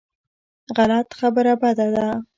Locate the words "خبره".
1.19-1.53